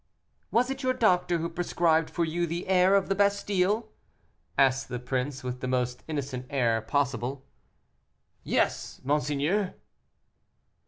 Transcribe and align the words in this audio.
"Was 0.49 0.71
it 0.71 0.81
your 0.81 0.93
doctor 0.93 1.37
who 1.37 1.47
prescribed 1.47 2.09
for 2.09 2.25
you 2.25 2.47
the 2.47 2.67
air 2.67 2.95
of 2.95 3.07
the 3.07 3.13
Bastile?" 3.13 3.87
asked 4.57 4.87
the 4.89 4.97
prince, 4.97 5.43
with 5.43 5.59
the 5.59 5.67
most 5.67 6.03
innocent 6.07 6.47
air 6.49 6.81
possible. 6.81 7.45
"Yes, 8.43 8.99
monseigneur." 9.03 9.75